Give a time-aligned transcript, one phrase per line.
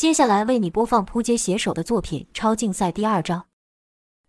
[0.00, 3.48] 接下来为你播放扑街写手的作品《超竞赛》第二章。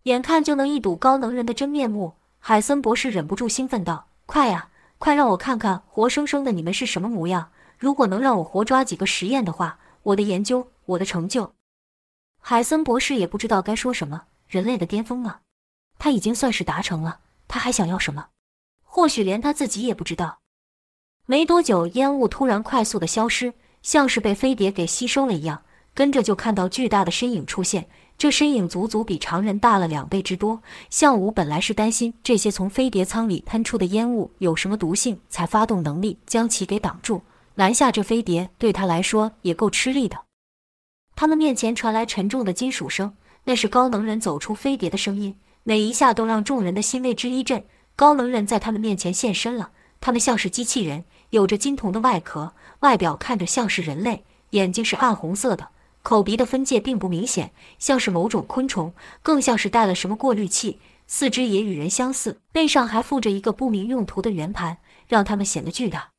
[0.02, 7.52] 眼看就能一睹高能人的真面目，海森博士忍不住兴奋道：“快呀，快让我看看活生生的你们是什么模样！
[7.78, 11.54] 如果能让我活抓几个实验的话，我的研究，我的成就……”
[12.38, 14.24] 海森博士也不知道该说什么。
[14.48, 15.40] 人类的巅峰啊，
[15.98, 18.26] 他已经算是达成了，他还想要什么？
[18.84, 20.40] 或许连他自己也不知道。
[21.24, 23.54] 没多久，烟雾突然快速的消失。
[23.82, 25.62] 像是被飞碟给吸收了一样，
[25.94, 27.88] 跟着就看到巨大的身影出现。
[28.18, 30.62] 这身影足足比常人大了两倍之多。
[30.90, 37.22] 向武本来是担心这些从飞碟舱里喷出的烟雾有什么毒性，才发动能力将其给挡住。
[37.56, 40.16] 拦下这飞碟对他来说也够吃力的。
[41.16, 47.64] 他们面前传来沉重的金属声，那是高能人走出飞碟的声音，每一下都让众人的心为之一震。
[47.96, 51.04] 高能人在他们面前现身了，他们像是机器人。
[51.32, 55.70] 有着金铜的外壳，外表看着像是人类，眼睛是暗红色的，
[56.02, 60.78] 口鼻的分界并不明显，像是某种昆虫，更像是带了什么过滤器。
[61.06, 64.76] 四肢也与人相似，背上还附着一个不明用途的圆盘，
[65.08, 66.10] 让他们显得巨大。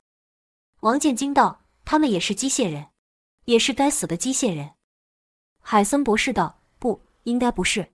[0.80, 2.88] 王建惊道：“他们也是机械人，
[3.46, 4.72] 也是该死的机械人。”
[5.62, 7.90] 海森博士道：“不应该不是。”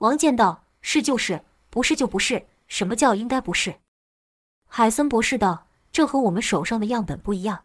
[0.00, 2.46] 王健道：“是就是，不是就不是。
[2.68, 3.74] 什么叫应该不是？”
[4.66, 5.66] 海森博士道。
[5.92, 7.64] 这和我们手上的样本不一样。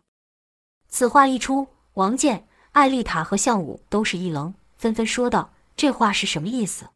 [0.90, 6.88] 此话一出，王健、艾丽塔和向武都是一愣，纷纷说道：“这话是什么意思？”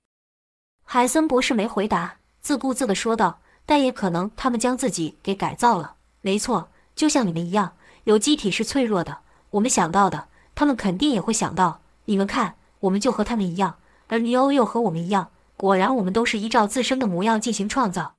[0.84, 5.96] 海森博士没回答，自顾自地说道：“但也可能他们将自己给改造了。
[6.20, 7.74] 没错，就像你们一样，
[8.04, 9.20] 有机体是脆弱的。
[9.52, 11.82] 我们想到的，他们肯定也会想到。
[12.06, 15.32] 你们看，我们就和他们一样，而尼欧又和我们一样。
[15.56, 18.16] 果然，我们都是依照自身的模样进行创造。”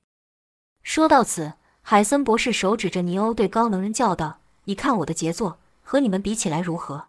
[0.82, 1.54] 说到此。
[1.82, 7.08] 海森博士手指着尼欧，对高能人叫道：“你看我的杰作，和你们比起来如何？”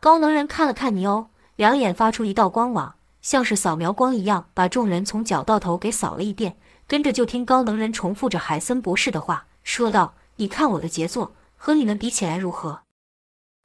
[0.00, 6.56] 高能人看了看尼欧，两眼发出一道光网，像是扫描光一样，把众人从脚到头给扫了一遍。
[6.88, 12.82] 跟着就听高能人重复着海森博士的话，说道：“你看我的杰作，和你们比起来如何？”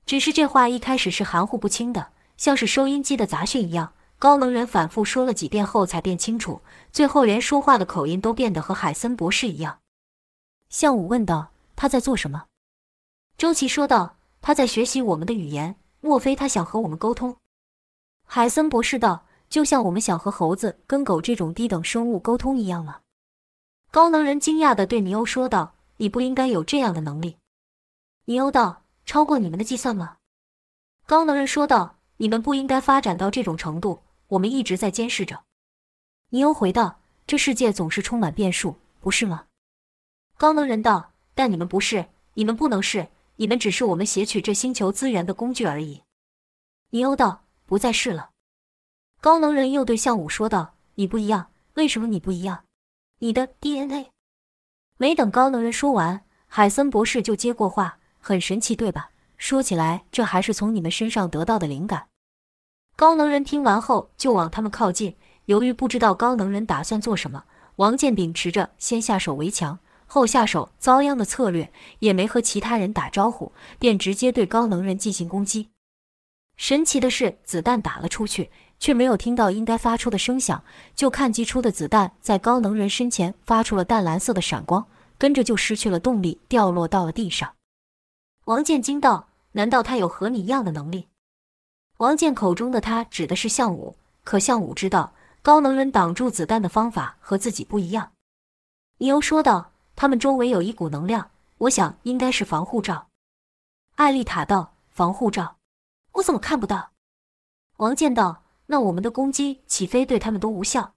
[0.07, 2.07] 只是这话一开始是含糊不清的，
[2.37, 3.93] 像是收音机的杂讯一样。
[4.17, 6.61] 高能人反复说了几遍后才变清楚，
[6.91, 9.79] 最后连说话的口音都变得和海森博士一样。
[10.71, 12.45] 向武问道：“他在做什么？”
[13.37, 17.37] 周琦说道：“他在学习我们的语言，莫非他想和我们沟通？”
[18.25, 23.01] 海森博士道：“就像我们想和猴子、跟狗这种低等生物沟通一样吗？”
[23.91, 27.37] 高能人惊讶地对尼欧说道：“你不应该有这样的能力。”
[28.25, 30.17] 尼欧道：“超过你们的计算吗？”
[31.05, 35.43] 高能人说道：“你们不应该发展到这种程度，我们一直在监视着。”
[36.31, 39.47] 尼欧回道：“这世界总是充满变数，不是吗？”
[40.41, 46.01] 高能人道：“但你们不是，你们不能是，你们只是我们挟取这星球资源的工具而已。”
[46.89, 48.31] 尼欧道：“不再是了。”
[49.21, 52.63] 高能人又对向武说道：“你不一样，为什么你不一样？
[53.19, 54.09] 你的 DNA。”
[54.97, 59.11] 没等高能人说完，海森博士就接过话：“很神奇，对吧？
[59.37, 62.07] 说起来，这还是从你们身上得到的灵感。”
[62.97, 65.15] 高能人听完后就往他们靠近，
[65.45, 69.77] 由于不知道高能人打算做什么，王健秉持着先下手为强。
[70.13, 75.69] 后下手遭殃的策略，也没和其他人打招呼，便直接对高能人进行攻击。
[76.57, 80.61] 神奇的是，子弹打了出去，却没有听到应该发出的声响。
[80.93, 84.85] 就看击出的子弹在高能人身前发出了淡蓝色的闪光，
[85.17, 87.53] 跟着就失去了动力，掉落到了地上。
[88.43, 91.07] 王健惊道：“难道他有和你一样的能力？”
[91.99, 93.95] 王健口中的他指的是项武，
[94.25, 98.11] 可项武知道高能人挡住子弹的方法和自己不一样。
[98.97, 99.70] 尼欧说道。
[100.01, 101.29] 他们周围有一股能量，
[101.59, 103.09] 我想应该是防护罩。
[103.97, 105.57] 艾丽塔道：“防护罩，
[106.13, 106.89] 我怎么看不到？”
[107.77, 110.93] 王健道：“那我们的攻击岂非对他们都无效？”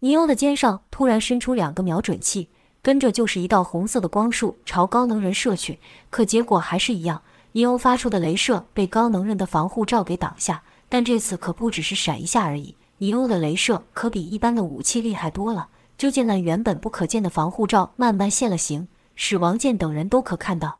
[0.00, 2.50] 尼欧的肩上突然伸出两个瞄准器，
[2.82, 5.78] 跟着就是一道红色的光束朝高能人射去。
[6.10, 10.62] 可结果还是一样，尼欧发出的镭射被高能人的防护罩给挡下。
[10.90, 15.70] 但这次可不只是闪一下而已，尼欧的镭射可比一般的武器厉害多了。
[16.00, 20.78] 就见那原本不可见的防护罩慢慢现了形，使王健等人都可看到。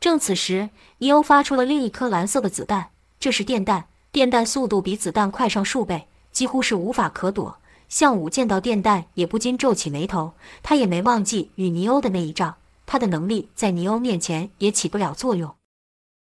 [0.00, 2.90] 正此时，尼欧发出了另一颗蓝色的子弹，
[3.20, 7.58] 这是电弹，电弹速度比子弹快上数倍，几乎是无法可躲。
[7.88, 10.32] 向武见到电弹也不禁皱起眉头，
[10.64, 15.54] 他也没忘记与尼欧的那一仗，他的能力在尼欧面前也起不了作用。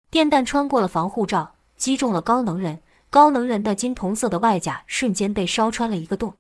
[0.10, 2.82] 电弹穿过了防护罩，击中了高能人，
[3.12, 6.34] 高能人的金铜色的外甲瞬间被烧穿了一个洞。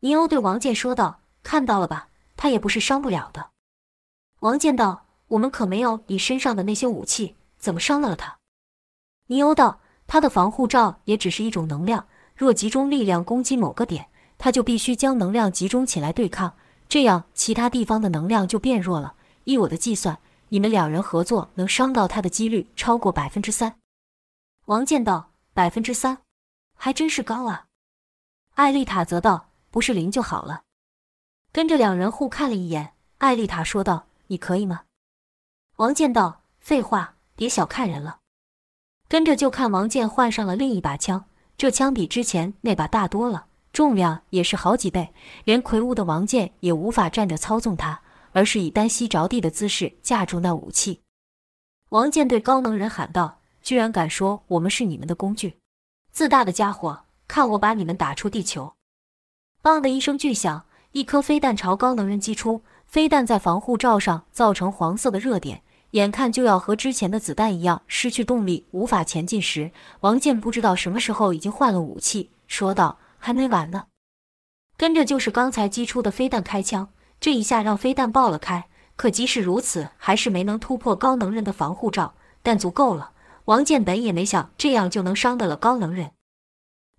[0.00, 3.50] 尼欧对王健说道：“看到了吧，他也不是伤不了的。”
[4.40, 8.38] 王健道：“我们可没有你身上的那些武器，怎么伤了了他？”
[9.28, 14.08] 尼欧道：“他的防护罩也只是一种能量，若集中力量攻击某个点，
[14.38, 16.56] 他就必须将能量集中起来对抗，
[16.88, 19.14] 这样其他地方的能量就变弱了。
[19.44, 20.18] 依我的计算，
[20.48, 23.76] 你们两人合作能伤到他的几率超过百分之三。”
[24.64, 26.22] 王健道：“百分之三，
[26.74, 27.66] 还真是高啊。”
[28.56, 30.62] 艾丽塔则道：“不是零就好了。”
[31.52, 34.82] 跟着两人互看了一眼，艾丽塔说道：“你可以吗？”
[35.76, 38.18] 王健道：“废话，别小看人了。”
[39.08, 41.24] 跟着就看王健换上了另一把枪，
[41.58, 45.12] 这枪比之前那把大多了，重量也是好几倍，
[45.44, 48.02] 连魁梧的王健也无法站着操纵它，
[48.32, 51.00] 而是以单膝着地的姿势架住那武器。
[51.88, 55.58] 王健对高能人喊道：“居然敢说我们是你们的工具，
[56.12, 57.04] 自大的家伙！
[57.26, 58.74] 看我把你们打出地球！”
[59.62, 65.62] 砰的一声巨响，一颗飞弹朝高能人击出，飞弹在防护罩上造成黄色的热点。
[65.90, 73.86] 眼看就要和之前的子弹一样失去动力，无法前进时，王健不知道什么时候已经换了武器，说道：“还没完呢。”
[74.78, 76.88] 跟着就是刚才击出的飞弹开枪，
[77.20, 78.66] 这一下让飞弹爆了开。
[78.96, 83.10] 可即使如此，还是没能突破高能人的防护罩，但足够了。
[83.46, 86.12] 王健本也没想这样就能伤得了高能人。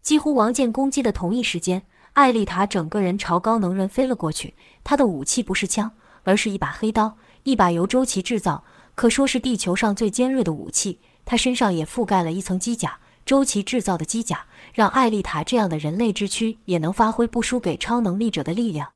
[0.02, 4.54] 几乎王健攻击的同一时间，艾丽塔整个人朝高能人飞了过去。
[4.84, 5.92] 她的武器不是枪，
[6.24, 8.64] 而是一把黑刀，一把由周琦制造。
[8.94, 18.92] 可说是地球上最尖锐的武器，她身上也覆盖了一层机甲，周琦制造的机甲，让艾丽塔这样的人类之躯也能发挥不输给超能力者的力量。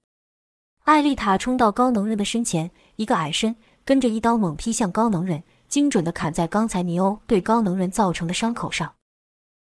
[0.84, 8.94] 艾丽塔冲到高能人的身前，一个矮身，跟着一刀猛劈向高能人，精准地砍在刚才尼欧对高能人造成的伤口上。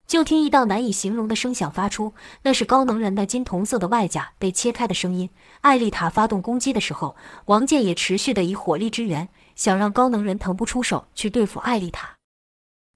[0.06, 2.14] 就听一道难以形容的声响发出，
[2.44, 5.30] 那是高能人的金铜色的外甲被切开的声音。
[5.62, 7.16] 艾丽塔发动攻击的时候，
[7.46, 9.30] 王健也持续的以火力支援。
[9.56, 12.16] 想让高能人腾不出手去对付艾丽塔。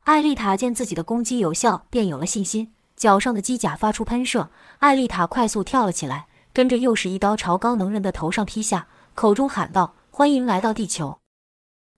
[0.06, 2.74] 艾丽塔见自己的攻击有效，便有了信心。
[2.95, 4.50] 脚上的机甲发出喷射，
[4.80, 11.19] 艾丽塔快速跳了起来，跟着又是一刀朝高能人的头上劈下，口中喊道：“欢迎来到地球。”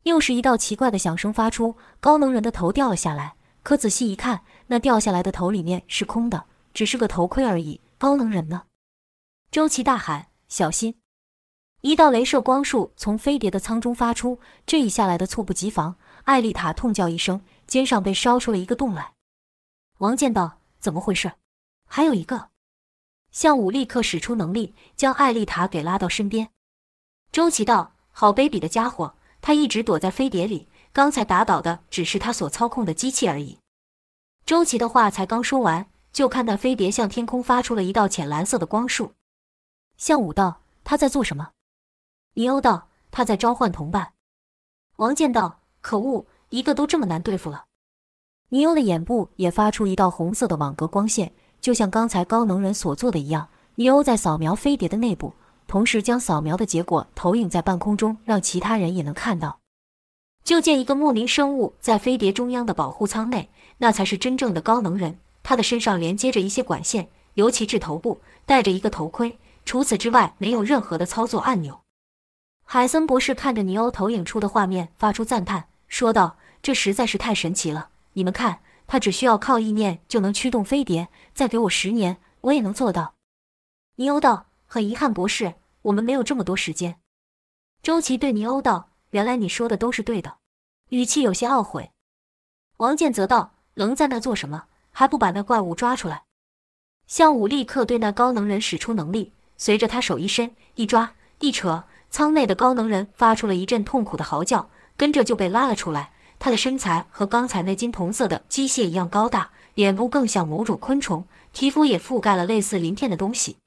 [0.03, 3.35] 又是一道奇怪的响声发出，高能人的头掉了下来。
[3.63, 4.41] 可仔细一看，
[4.71, 7.81] 那掉下来的头里面是空的，只是个头盔而已。
[7.97, 8.63] 高能人呢？
[9.51, 10.95] 周琦大喊：“小心！”
[11.81, 15.95] 一道镭射光束从飞碟的舱中发出，这一下来的猝不及防，
[16.25, 19.13] 艾丽塔痛叫一声，肩上被烧出了一个洞来。
[19.97, 21.31] 王健道：“怎么回事？
[21.87, 22.49] 还有一个。”
[23.31, 26.49] 向武立刻使出能力，将艾丽塔给拉到身边。
[27.31, 33.57] 周琦道：“好卑鄙的家伙，他一直躲在飞碟里，刚才打倒的只是他所操控的机器而已。”
[34.49, 39.11] 周琦的话才刚说完，就看到飞碟向天空发出了一道浅蓝色的光束。
[39.95, 41.51] 向武道：“他在做什么？”
[42.33, 44.13] 尼欧道：“他在召唤同伴。”
[44.97, 47.65] 王健道：“可恶，一个都这么难对付了。”
[48.49, 51.31] 尼欧的眼部也发出一道红色的网格光线，
[51.61, 53.49] 就像刚才高能人所做的一样。
[53.75, 55.35] 尼欧在扫描飞碟的内部，
[55.67, 59.58] 同时将扫描的结果投影在半空中，让其他人也能看到。
[60.43, 65.19] 就见一个莫名生物在飞碟中央的保护舱内，那才是真正的高能人。
[65.43, 71.81] 他的身上连接着一些管线，尤其是头部戴着一个头盔，除此之外没有任何的操作按钮。
[72.65, 77.89] 海森博士看着尼欧投影出的画面，发出赞叹，说道：“这实在是太神奇了！
[78.13, 83.15] 你们看，他只需要靠意念就能驱动飞碟，再给我十年，我也能做到。”
[83.97, 86.99] 尼欧道：“很遗憾，博士，我们没有这么多时间。”
[87.81, 90.37] 周琦对尼欧道：“原来你说的都是对的。”
[90.89, 91.91] 语气有些懊悔。
[92.77, 94.65] 王健则道：“愣在那做什么？
[94.91, 96.23] 还不把那怪物抓出来？”
[97.07, 101.83] 向武立刻对那高能人使出能力，随着他手一伸，一抓，一扯。
[102.11, 106.11] 舱内的高能人发出了一阵痛苦的嚎叫，跟着就被拉了出来。
[106.39, 113.57] 他的身材和刚才那金铜色的机械一样高大，脸部更像某种昆虫，皮肤也覆盖了类似鳞片的东西。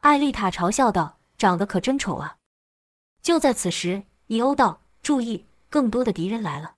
[0.00, 2.36] 艾丽塔嘲笑道：“长得可真丑啊！”
[3.20, 6.74] 就在此时，尼欧道：“注意，更多的敌人来了。”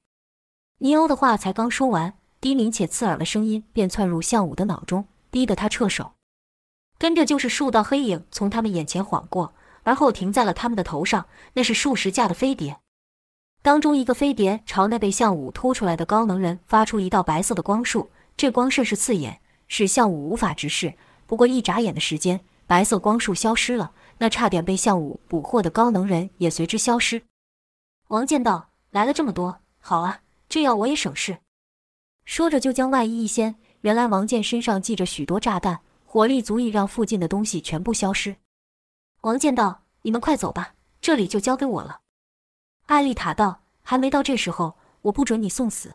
[0.79, 6.13] 尼欧的话才刚说完，低鸣且刺耳的声音便窜入向武的脑中，逼得他撤手。
[6.97, 9.53] 跟着就是数道黑影从他们眼前晃过。
[9.83, 12.79] 而后停在了他们的头上，那是数十架的飞碟，
[13.63, 20.95] 当中一个飞碟朝那被项武拖出来的高能人发出一道白色的光束，这光甚是刺眼，使项武无法直视。
[21.27, 27.23] 不过一眨眼的时间，白色光束消失了，那差点被项武捕获的高能人也随之消失。
[28.11, 31.39] 王健道：“来了这么多，好啊，这样我也省事。”
[32.27, 38.35] 说着就将外衣一掀，原来王健身上系着许多炸弹，火力足以让附近的东西全部消失。
[39.21, 42.01] 王健道：“你们快走吧，这里就交给我了。”
[42.87, 45.95] 艾丽塔道：“还没到这时候，我不准你送死。”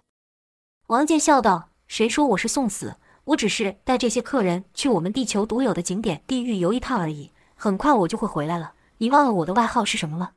[0.88, 2.96] 王健笑道：“谁说我是送死？
[3.26, 7.34] 我只是带这些客人去我们地球独有的景点地狱游一趟而已。
[7.56, 8.76] 很快我就会回来了。
[9.00, 10.36] 你忘了我的外号是什么了？”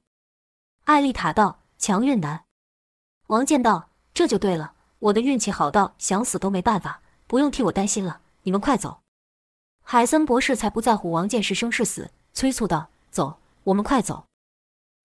[0.86, 2.44] 艾丽塔道：“强运男。”
[3.28, 8.20] 王健道：“这就对了，我的运气好到想死都没办法，不用替我担心了。
[8.42, 9.00] 你们快走。”
[9.82, 14.26] 海森博士才不在乎王健是生是死，催促道：“走，我们快走。”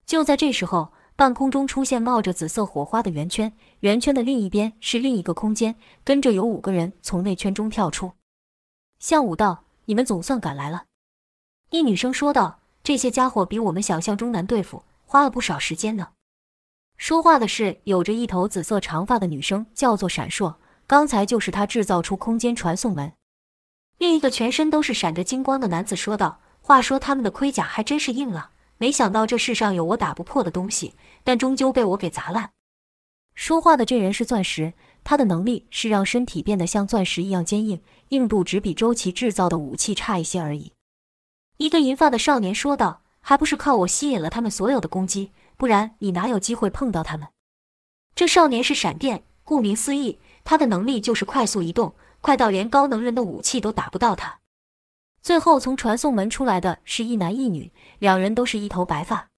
[0.04, 8.12] 就在这时候，半空中出现冒着紫色火花的圆圈，圆圈的另一边是另一个空间，跟着有五个人从内圈中跳出。
[8.98, 10.84] 向武道：“你们总算赶来了。”
[11.70, 16.08] 一女生说道：“这些家伙比我们想象中难对付，花了不少时间呢。”
[16.96, 20.54] 说话的是有着一头紫色长发的女生，叫做闪烁。
[20.86, 23.12] 刚才就是她制造出空间传送门。
[23.98, 32.50] 另一个全身都是闪着金光的男子说道：“话说他们的盔甲还真是硬啊，没想到这世上有我打不破的东西，但终究被我给砸烂。”
[33.34, 40.72] 说话的这人是钻石，他的能力是让身体变得像钻石一样坚硬，硬度只比周琦制造的武器差一些而已。
[41.56, 47.28] 一个银发的少年说道：“还不是靠我吸引了他们所有的攻击。”不然你哪有机会碰到他们？
[48.14, 54.40] 这少年是闪电，顾名思义，他的能力就是快速移动，快到连高能人的武器都打不到他。
[55.22, 59.28] 最后从传送门出来的是一男一女，两人都是一头白发，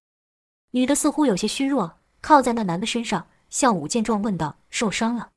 [0.71, 3.27] 女的似乎有些虚弱，靠在那男的身上。
[3.49, 5.29] 向武见状问道：“受伤了？”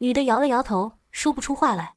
[0.00, 1.94] 女的摇了摇头，说不出话来。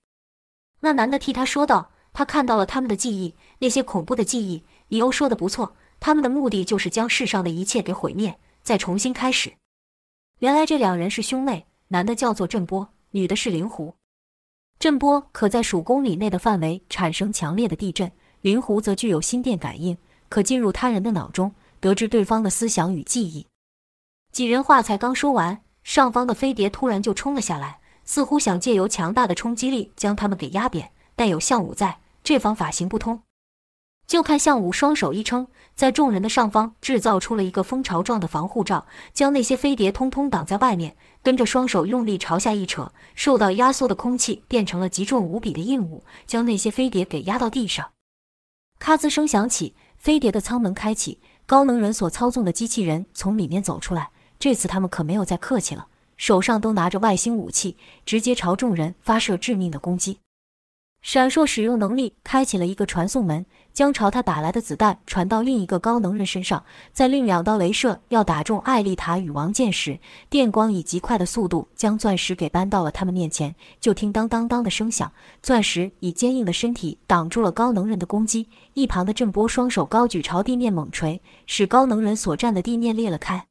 [0.80, 5.76] 那男的替他说道：“他看到了他们的记忆，那些恐怖的记忆。”你欧说的不错。
[6.00, 9.54] 他们的目的就是将世上的一切给毁灭，再重新开始。
[10.40, 13.96] 原来这两人是兄妹，男的叫做震波，女的是灵狐。
[14.78, 18.12] 震波可在数公里内的范围产生强烈的地震，
[18.42, 19.98] 灵狐则具有心电感应，
[20.28, 23.48] 可进入他人的脑中，得知对方的思想与记忆。
[24.32, 33.22] 几人话才刚说完，上方的飞碟突然就冲了下来，似乎想借由强大的冲击力将他们给压扁，但有项武在，这方法行不通。
[34.08, 40.96] 就看项武双手一撑，在众人的上方制造出了一个蜂巢状的防护罩，将那些飞碟通通挡在外面。
[41.24, 47.90] 跟着双手用力朝下一扯，受到压缩的空气变成了极重无比的硬物，将那些飞碟给压到地上。
[48.78, 54.12] 咔吱声响起，飞碟的舱门开启，高能人所操纵的机器人从里面走出来。
[54.38, 60.20] 这次他们可没有再客气了，手上都拿着外星武器，直接朝众人发射致命的攻击。
[61.02, 63.46] 闪烁使用能力开启了一个传送门，
[63.76, 66.64] 将朝他打来的子弹传到另一个高能人身上。
[66.94, 73.54] 在另两道镭射要打中艾丽塔与王健时，电光以极快的速度将钻石给搬到了他们面前。
[73.82, 75.12] 就听当当当的声响，
[75.44, 78.48] 钻石以坚硬的身体挡住了高能人的攻击。
[78.74, 83.46] 一旁的震波双手高举朝地面猛锤，使高能人所站的地面裂了开。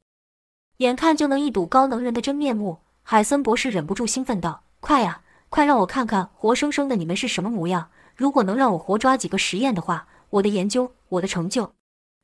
[0.77, 7.89] 眼看就能一睹高能人的真面目，海森博士忍不住兴奋道：“快呀！”快让我看看活生生的你们是什么模样！
[8.15, 11.73] 如果能让我活抓几个实验的话，我的研究，我的成就。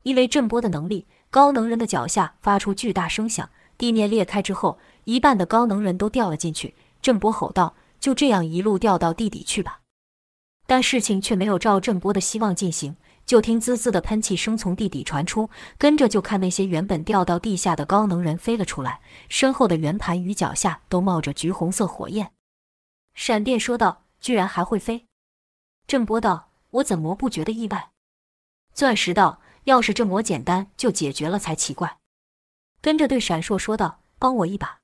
[0.04, 6.76] 因为震波的能力，高能人的脚下发出巨大声响，地面裂开之后，一半的高能人都掉了进去。
[7.02, 9.82] 震波吼道：“就这样一路掉到地底去吧！”
[10.68, 12.96] 但事情却没有照震波的希望进行。
[13.24, 22.32] 就听滋滋的喷气声从地底传出，跟着就看那些原本掉到地下的高能人飞了出来，身后的圆盘与脚下都冒着橘红色火焰。
[23.14, 25.06] 闪电说道：“居然还会飞！”
[25.88, 27.91] 震波道：“我怎么不觉得意外？”
[28.74, 31.98] 钻石道：“要是这么简单就解决了才奇怪。”
[32.82, 34.80] 跟着对闪烁说道：“帮我一把。”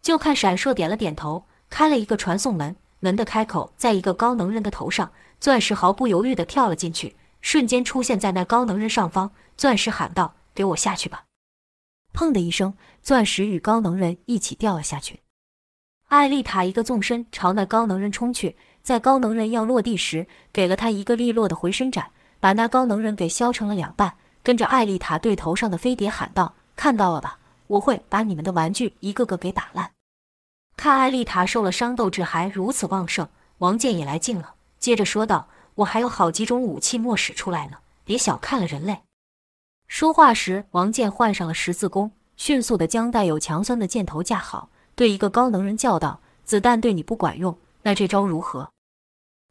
[0.00, 9.32] 就看闪烁点了点头，开了一个传送门，门的开口在一个高能人的头上，钻石毫不犹豫地跳了进去，瞬间出现在那高能人上方。
[9.56, 11.24] 钻石喊道：“给我下去吧！”
[12.14, 15.20] 砰的一声，钻石与高能人一起掉了下去。
[16.06, 24.14] 艾丽塔一个纵身朝那高能人冲去，在高能人要落地时，给了他一个利落的回身斩，把那高能人给削成了两半。
[24.42, 29.90] 跟着艾丽塔对头上的飞碟喊道：“看到了吧，我会把你们的玩具一个个给打烂。”
[30.76, 33.28] 看艾丽塔受了伤，斗志还如此旺盛，
[33.58, 39.02] 王健也来劲了，接着说道：“我还有好几种武器没使出来呢，别小看了人类。”
[39.88, 44.70] 说话时，王健换上了十字弓，迅速的将带有强酸的箭头架好。
[44.94, 48.70] 对一个高能人叫道：“子弹对你不管用，那这招如何？”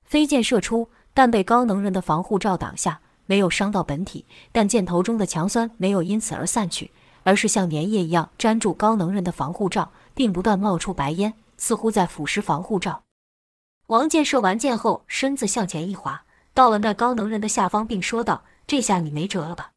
[0.05, 4.23] 飞箭射出，但被高能人的防护罩挡下，没有伤到本体。
[4.51, 6.91] 但箭头中的强酸没有因此而散去，
[7.23, 13.01] 而是像粘液一样粘住高能人的防护罩，并不断冒出白烟，似乎在腐蚀防护罩。
[13.87, 19.71] 王健射完箭后，身子向前一滑，到了那高能人的下方，并说道：“这下你没辙了吧？”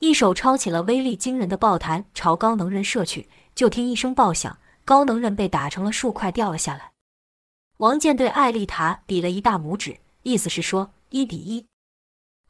[0.00, 3.28] 一手抄起了威力惊人的爆弹，朝高能人射去。
[3.54, 4.58] 就听一声爆响。
[4.84, 6.90] 高能人被打成了数块，掉了下来。
[7.76, 11.66] 王健对艾丽塔比了一大拇指，意思是说一比一。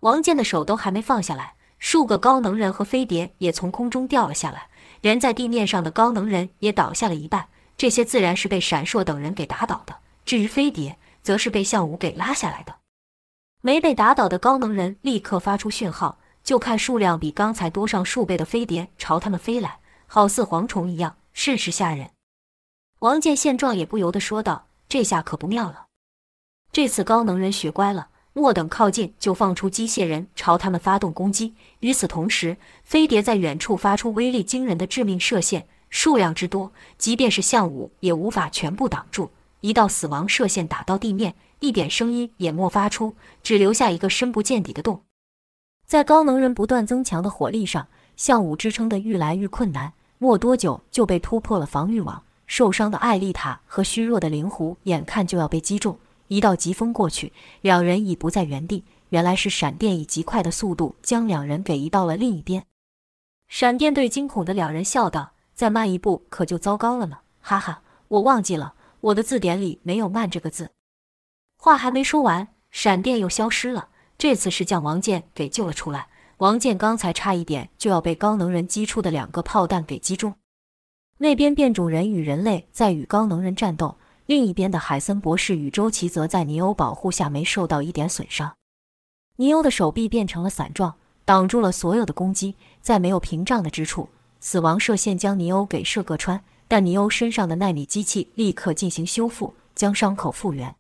[0.01, 4.69] 王健的手都还没放下来，数个高能人和飞碟也从空中掉了下来，
[5.01, 7.49] 连在地面上的高能人也倒下了一半。
[7.77, 9.97] 这些自然是被闪烁等人给打倒的。
[10.25, 12.77] 至于飞碟，则是被项武给拉下来的。
[13.61, 22.11] 没被打倒的高能人立刻发出讯号，就看数量比刚才多上数倍的飞碟朝他们飞来，好似蝗虫一样，甚是吓人。
[23.01, 25.87] 王健见状也不由得说道：“这下可不妙了，
[26.73, 31.55] 这次高能人学乖了。”莫等靠近，就放出机械人朝他们发动攻击。
[31.81, 39.31] 与此同时，飞碟在远处发出威力惊人的致命射线，数量之多，即便是项武也无法全部挡住。
[39.61, 45.03] 一道死亡射线打到地面，一点声音也没发出，只留下一个深不见底的洞。
[45.85, 52.23] 在高能人不断增强的火力上，项武支撑的愈来愈困难，没多久就被突破了防御网。
[52.47, 55.99] 受伤的艾丽塔和虚弱的灵狐眼看就要被击中。
[56.29, 58.85] 一道疾风过去，两人已不在原地。
[59.11, 62.67] 原来是闪电以极快的速度将两人给移到了另一边。
[63.49, 70.71] 闪电对惊恐的两人笑道：“再慢一步可就糟糕了呢！”哈哈，我忘记了，我的字典里没有“慢”这个字。
[71.57, 73.89] 话还没说完，闪电又消失了。
[74.19, 76.09] 这次是将王健给救了出来。
[76.37, 80.35] 王健刚才差一点就要被高能人击出的两个炮弹给击中。
[81.17, 83.97] 那边变种人与人类在与高能人战斗。
[84.29, 88.57] 另一边的海森博士与周琦则在尼欧保护下没受到一点损伤。
[89.37, 92.55] 尼欧的手臂变成了伞状，挡住了所有的攻击。
[92.83, 100.77] 在没有屏障的之处，死亡射线将尼欧给射个穿，但尼欧身上的纳米机器立刻进行修复，将伤口复原。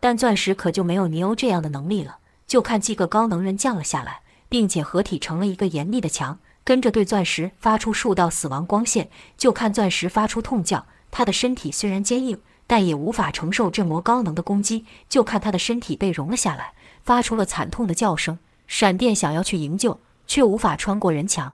[0.00, 2.18] 但钻石可就没有尼欧这样的能力了。
[2.48, 9.08] 就看几个高能人降了下来，并且合体成了一个严厉的墙，跟着对钻石发出数道死亡光线。
[9.36, 12.40] 就看钻石发出痛叫，他的身体虽然坚硬。
[12.66, 18.38] 但也无法承受震魔高能的攻击，就看他的身体被融了下来，发出了惨痛的叫声。
[18.66, 21.52] 闪电想要去营救，却无法穿过人墙。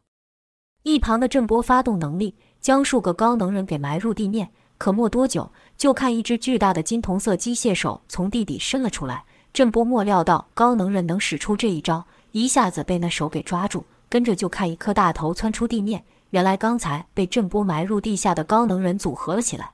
[0.85, 9.25] 一旁的震波发动能力将数个高能人给埋入地面，可没多久，就看一只巨大的金铜色机械手从地底伸了出来。
[9.53, 16.05] 震波没料到高能人能使出这一招，一下子被那手给抓住，跟着就看一颗大头窜出地面。
[16.31, 19.72] 原来刚才被震波埋入地下的高能人组合了起来。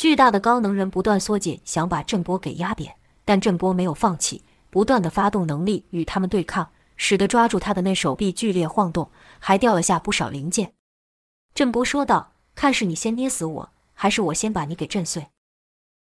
[0.00, 10.72] 巨大的高能人不断缩紧，想把震波给压扁，但震波没有放弃，不断的发动能力与他们对抗，使得抓住他的那手臂剧烈晃动，还掉了下不少零件。
[11.54, 15.26] 震波说道：“看是你先捏死我，还是我先把你给震碎？”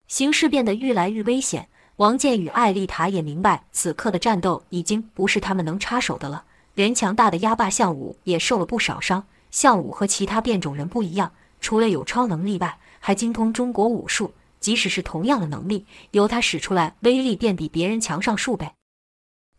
[0.09, 1.69] 形势变得愈来愈危险。
[1.99, 6.43] 王健与艾丽塔也明白，此刻的战斗已经不是他们能插手的了。
[6.75, 9.25] 连强大的压霸项武也受了不少伤。
[9.53, 11.31] 项武和其他变种人不一样，
[11.61, 18.73] 除了有超能力外，还精通中国武术，即使是同样的能力，由他使出来，威力便比别人强上数倍。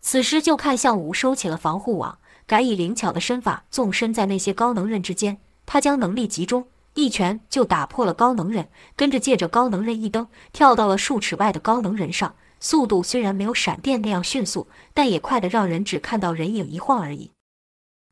[0.01, 5.37] 此时就看向武收起了防护网，改以灵巧的身法纵身在那些高能人之间。
[5.67, 12.33] 他将能力集中，一拳就打破了高能人，跟着借着高能人一蹬，跳到了数尺外的高能人上。
[12.59, 17.29] 速度虽然没有闪电那样迅速，但也快得让人只看到人影一晃而已。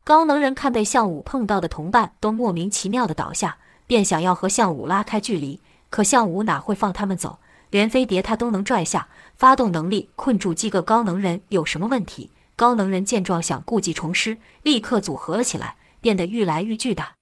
[0.04, 3.58] 高能人看被向武碰到的同伴都莫名其妙的倒下。
[3.88, 7.39] 便想要和项武拉开距离，可项武哪会放他们走？
[7.69, 12.30] 连飞碟他都能拽下，发动能力困住几个高能人有什么问题？
[12.56, 17.13] 高能人见状想故技重施，立刻组合了起来，变得愈来愈巨大。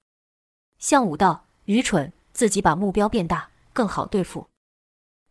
[0.78, 4.46] 项武道：“愚蠢，自己把目标变大更好对付。”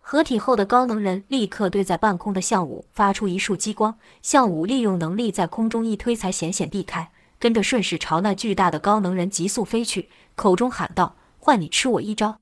[0.04, 11.16] 合体后的高能人立刻对在半空的项武发出一束激光，项武利用能力在空中一推，才险险避开，跟着顺势朝那巨大的高能人急速飞去，口中喊道。
[11.44, 12.38] 换你吃我一招！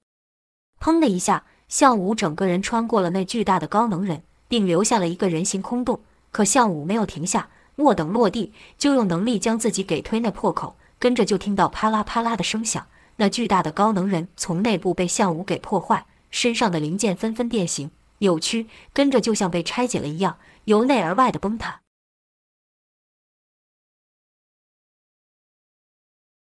[0.81, 6.01] 砰的一下，项武整个人穿过了那巨大的高能人，并留下了一个人形空洞。
[6.31, 10.75] 可项武没有停下，莫等落地，就用能力将自己给推那破口。
[10.99, 12.85] 跟着就听到啪啦啪啦的声响，
[13.15, 21.79] 那巨大的高能人从内部被项武给破坏，身上的零件纷纷变形扭曲，跟着就像被拆解了一样，由内而外的崩塌。